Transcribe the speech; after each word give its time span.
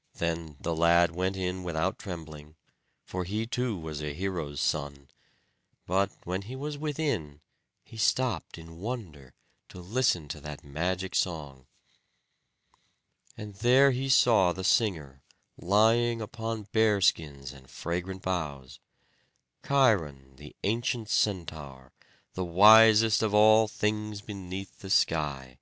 '"Then 0.20 0.56
the 0.58 0.74
lad 0.74 1.10
went 1.14 1.36
in 1.36 1.62
without 1.62 1.98
trembling, 1.98 2.56
for 3.04 3.24
he, 3.24 3.46
too, 3.46 3.76
was 3.78 4.00
a 4.00 4.14
hero's 4.14 4.58
son; 4.58 5.08
but 5.84 6.10
when 6.24 6.40
he 6.40 6.56
was 6.56 6.78
within, 6.78 7.42
he 7.84 7.98
stopped 7.98 8.56
in 8.56 8.78
wonder, 8.78 9.34
to 9.68 9.80
listen 9.80 10.28
to 10.28 10.40
that 10.40 10.64
magic 10.64 11.14
song. 11.14 11.66
And 13.36 13.56
there 13.56 13.90
he 13.90 14.08
saw 14.08 14.54
the 14.54 14.64
singer 14.64 15.20
lying 15.58 16.22
upon 16.22 16.62
bear 16.72 17.02
skins 17.02 17.52
and 17.52 17.68
fragrant 17.68 18.22
boughs; 18.22 18.80
Cheiron, 19.66 20.36
the 20.36 20.56
ancient 20.64 21.10
centaur, 21.10 21.92
the 22.32 22.46
wisest 22.46 23.22
of 23.22 23.34
all 23.34 23.68
things 23.68 24.22
beneath 24.22 24.78
the 24.78 24.88
sky. 24.88 25.58